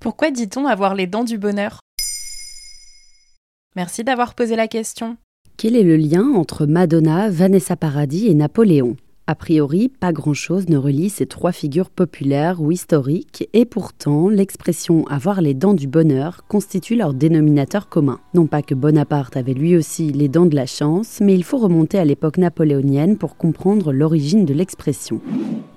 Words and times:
Pourquoi 0.00 0.30
dit-on 0.30 0.66
avoir 0.66 0.94
les 0.94 1.06
dents 1.06 1.24
du 1.24 1.38
bonheur? 1.38 1.80
Merci 3.76 4.04
d'avoir 4.04 4.34
posé 4.34 4.54
la 4.54 4.68
question. 4.68 5.16
Quel 5.56 5.76
est 5.76 5.82
le 5.82 5.96
lien 5.96 6.28
entre 6.34 6.66
Madonna, 6.66 7.30
Vanessa 7.30 7.76
Paradis 7.76 8.28
et 8.28 8.34
Napoléon? 8.34 8.96
A 9.26 9.34
priori, 9.34 9.88
pas 9.88 10.12
grand-chose 10.12 10.68
ne 10.68 10.76
relie 10.76 11.08
ces 11.08 11.24
trois 11.24 11.52
figures 11.52 11.88
populaires 11.88 12.60
ou 12.60 12.70
historiques, 12.70 13.48
et 13.54 13.64
pourtant, 13.64 14.28
l'expression 14.28 15.06
avoir 15.06 15.40
les 15.40 15.54
dents 15.54 15.72
du 15.72 15.86
bonheur 15.86 16.44
constitue 16.46 16.94
leur 16.94 17.14
dénominateur 17.14 17.88
commun. 17.88 18.20
Non 18.34 18.46
pas 18.46 18.60
que 18.60 18.74
Bonaparte 18.74 19.38
avait 19.38 19.54
lui 19.54 19.76
aussi 19.76 20.12
les 20.12 20.28
dents 20.28 20.44
de 20.44 20.54
la 20.54 20.66
chance, 20.66 21.20
mais 21.22 21.34
il 21.34 21.42
faut 21.42 21.56
remonter 21.56 21.98
à 21.98 22.04
l'époque 22.04 22.36
napoléonienne 22.36 23.16
pour 23.16 23.38
comprendre 23.38 23.94
l'origine 23.94 24.44
de 24.44 24.52
l'expression. 24.52 25.22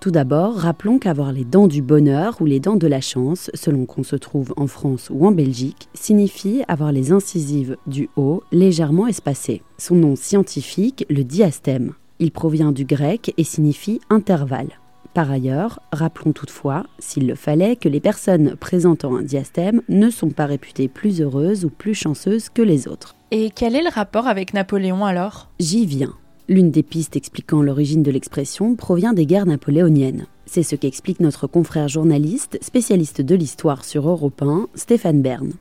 Tout 0.01 0.11
d'abord, 0.11 0.55
rappelons 0.55 0.99
qu'avoir 0.99 1.31
les 1.31 1.45
dents 1.45 1.67
du 1.67 1.81
bonheur 1.81 2.41
ou 2.41 2.45
les 2.45 2.59
dents 2.59 2.75
de 2.75 2.87
la 2.87 2.99
chance, 2.99 3.49
selon 3.53 3.85
qu'on 3.85 4.03
se 4.03 4.17
trouve 4.17 4.53
en 4.57 4.67
France 4.67 5.09
ou 5.09 5.25
en 5.25 5.31
Belgique, 5.31 5.87
signifie 5.93 6.63
avoir 6.67 6.91
les 6.91 7.13
incisives 7.13 7.77
du 7.87 8.09
haut 8.17 8.43
légèrement 8.51 9.07
espacées. 9.07 9.61
Son 9.77 9.95
nom 9.95 10.17
scientifique, 10.17 11.05
le 11.09 11.23
diastème. 11.23 11.93
Il 12.19 12.31
provient 12.31 12.71
du 12.71 12.85
grec 12.85 13.33
et 13.37 13.43
signifie 13.43 14.01
intervalle. 14.09 14.79
Par 15.13 15.31
ailleurs, 15.31 15.79
rappelons 15.91 16.31
toutefois, 16.31 16.85
s'il 16.99 17.27
le 17.27 17.35
fallait, 17.35 17.75
que 17.75 17.89
les 17.89 17.99
personnes 17.99 18.55
présentant 18.55 19.15
un 19.15 19.23
diastème 19.23 19.81
ne 19.89 20.09
sont 20.09 20.29
pas 20.29 20.45
réputées 20.45 20.87
plus 20.87 21.21
heureuses 21.21 21.65
ou 21.65 21.69
plus 21.69 21.95
chanceuses 21.95 22.49
que 22.49 22.61
les 22.61 22.87
autres. 22.87 23.15
Et 23.31 23.49
quel 23.49 23.75
est 23.75 23.83
le 23.83 23.89
rapport 23.89 24.27
avec 24.27 24.53
Napoléon 24.53 25.05
alors? 25.05 25.49
J'y 25.59 25.85
viens. 25.85 26.13
L'une 26.49 26.71
des 26.71 26.83
pistes 26.83 27.15
expliquant 27.15 27.61
l'origine 27.61 28.03
de 28.03 28.11
l'expression 28.11 28.75
provient 28.75 29.13
des 29.13 29.25
guerres 29.25 29.47
napoléoniennes. 29.47 30.27
C'est 30.45 30.63
ce 30.63 30.75
qu'explique 30.75 31.19
notre 31.19 31.45
confrère 31.45 31.89
journaliste, 31.89 32.57
spécialiste 32.61 33.21
de 33.21 33.35
l'histoire 33.35 33.83
sur 33.83 34.07
Europe 34.07 34.41
1, 34.41 34.67
Stéphane 34.75 35.21
Bern. 35.21 35.51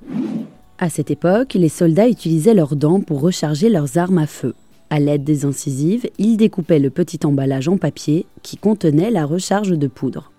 À 0.79 0.91
cette 0.91 1.11
époque, 1.11 1.55
les 1.55 1.71
soldats 1.71 2.09
utilisaient 2.09 2.55
leurs 2.55 2.77
dents 2.77 3.01
pour 3.01 3.21
recharger 3.21 3.69
leurs 3.69 3.99
armes 3.99 4.19
à 4.19 4.27
feu. 4.27 4.55
À 4.89 5.01
l'aide 5.01 5.25
des 5.25 5.45
incisives, 5.45 6.09
ils 6.19 6.37
découpaient 6.37 6.79
le 6.79 6.91
petit 6.91 7.19
emballage 7.25 7.69
en 7.69 7.77
papier 7.77 8.27
qui 8.43 8.57
contenait 8.57 9.11
la 9.11 9.27
recharge 9.27 9.77
de 9.77 9.89
poudre. 9.89 10.31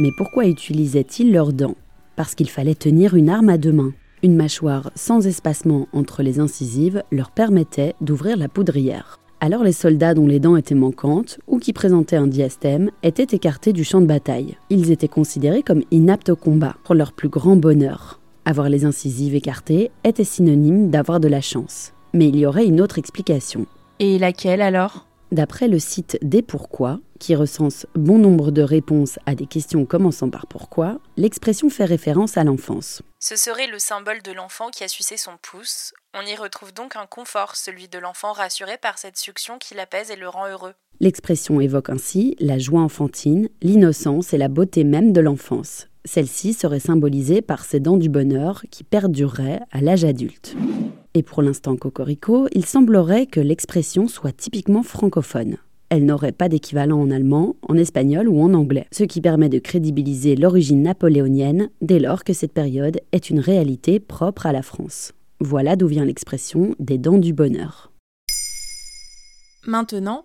Mais 0.00 0.10
pourquoi 0.16 0.46
utilisaient-ils 0.46 1.32
leurs 1.32 1.52
dents? 1.52 1.76
Parce 2.16 2.34
qu'il 2.34 2.50
fallait 2.50 2.74
tenir 2.74 3.14
une 3.14 3.28
arme 3.28 3.48
à 3.48 3.58
deux 3.58 3.72
mains. 3.72 3.92
Une 4.24 4.34
mâchoire 4.34 4.90
sans 4.96 5.26
espacement 5.28 5.86
entre 5.92 6.24
les 6.24 6.40
incisives 6.40 7.04
leur 7.12 7.30
permettait 7.30 7.94
d'ouvrir 8.00 8.36
la 8.36 8.48
poudrière. 8.48 9.20
Alors 9.40 9.62
les 9.62 9.72
soldats 9.72 10.14
dont 10.14 10.26
les 10.26 10.40
dents 10.40 10.56
étaient 10.56 10.74
manquantes 10.74 11.38
ou 11.46 11.58
qui 11.58 11.72
présentaient 11.72 12.16
un 12.16 12.26
diastème 12.26 12.90
étaient 13.04 13.36
écartés 13.36 13.72
du 13.72 13.84
champ 13.84 14.00
de 14.00 14.06
bataille. 14.06 14.56
Ils 14.70 14.90
étaient 14.90 15.06
considérés 15.06 15.62
comme 15.62 15.84
inaptes 15.92 16.30
au 16.30 16.36
combat, 16.36 16.74
pour 16.82 16.96
leur 16.96 17.12
plus 17.12 17.28
grand 17.28 17.54
bonheur. 17.54 18.18
Avoir 18.44 18.68
les 18.68 18.84
incisives 18.84 19.36
écartées 19.36 19.92
était 20.02 20.24
synonyme 20.24 20.90
d'avoir 20.90 21.20
de 21.20 21.28
la 21.28 21.40
chance. 21.40 21.92
Mais 22.12 22.28
il 22.28 22.36
y 22.36 22.46
aurait 22.46 22.66
une 22.66 22.80
autre 22.80 22.98
explication. 22.98 23.66
Et 23.98 24.18
laquelle 24.18 24.62
alors? 24.62 25.06
D'après 25.30 25.68
le 25.68 25.78
site 25.78 26.18
Des 26.22 26.40
Pourquoi, 26.40 27.00
qui 27.18 27.34
recense 27.34 27.86
bon 27.94 28.18
nombre 28.18 28.50
de 28.50 28.62
réponses 28.62 29.18
à 29.26 29.34
des 29.34 29.46
questions 29.46 29.84
commençant 29.84 30.30
par 30.30 30.46
pourquoi, 30.46 31.00
l'expression 31.18 31.68
fait 31.68 31.84
référence 31.84 32.38
à 32.38 32.44
l'enfance. 32.44 33.02
Ce 33.18 33.36
serait 33.36 33.66
le 33.66 33.78
symbole 33.78 34.22
de 34.22 34.32
l'enfant 34.32 34.70
qui 34.70 34.84
a 34.84 34.88
sucé 34.88 35.18
son 35.18 35.32
pouce. 35.42 35.92
On 36.14 36.24
y 36.26 36.34
retrouve 36.34 36.72
donc 36.72 36.96
un 36.96 37.06
confort, 37.06 37.56
celui 37.56 37.88
de 37.88 37.98
l'enfant 37.98 38.32
rassuré 38.32 38.78
par 38.80 38.96
cette 38.96 39.18
succion 39.18 39.58
qui 39.58 39.74
l'apaise 39.74 40.10
et 40.10 40.16
le 40.16 40.28
rend 40.28 40.48
heureux. 40.48 40.72
L'expression 41.00 41.60
évoque 41.60 41.90
ainsi 41.90 42.34
la 42.40 42.58
joie 42.58 42.80
enfantine, 42.80 43.48
l'innocence 43.60 44.32
et 44.32 44.38
la 44.38 44.48
beauté 44.48 44.84
même 44.84 45.12
de 45.12 45.20
l'enfance. 45.20 45.88
Celle-ci 46.06 46.54
serait 46.54 46.80
symbolisée 46.80 47.42
par 47.42 47.64
ses 47.64 47.80
dents 47.80 47.98
du 47.98 48.08
bonheur 48.08 48.62
qui 48.70 48.82
perdureraient 48.82 49.60
à 49.72 49.82
l'âge 49.82 50.04
adulte. 50.04 50.56
Et 51.18 51.24
pour 51.24 51.42
l'instant 51.42 51.76
cocorico, 51.76 52.46
il 52.52 52.64
semblerait 52.64 53.26
que 53.26 53.40
l'expression 53.40 54.06
soit 54.06 54.30
typiquement 54.30 54.84
francophone. 54.84 55.56
Elle 55.88 56.06
n'aurait 56.06 56.30
pas 56.30 56.48
d'équivalent 56.48 57.00
en 57.00 57.10
allemand, 57.10 57.56
en 57.62 57.74
espagnol 57.74 58.28
ou 58.28 58.40
en 58.40 58.54
anglais, 58.54 58.86
ce 58.92 59.02
qui 59.02 59.20
permet 59.20 59.48
de 59.48 59.58
crédibiliser 59.58 60.36
l'origine 60.36 60.80
napoléonienne 60.80 61.70
dès 61.82 61.98
lors 61.98 62.22
que 62.22 62.32
cette 62.32 62.52
période 62.52 63.00
est 63.10 63.30
une 63.30 63.40
réalité 63.40 63.98
propre 63.98 64.46
à 64.46 64.52
la 64.52 64.62
France. 64.62 65.12
Voilà 65.40 65.74
d'où 65.74 65.88
vient 65.88 66.04
l'expression 66.04 66.76
des 66.78 66.98
dents 66.98 67.18
du 67.18 67.32
bonheur. 67.32 67.90
Maintenant, 69.66 70.24